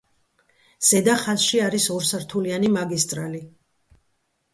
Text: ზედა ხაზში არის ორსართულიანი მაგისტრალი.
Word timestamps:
ზედა 0.85 1.17
ხაზში 1.23 1.61
არის 1.65 1.85
ორსართულიანი 1.97 2.71
მაგისტრალი. 2.79 3.43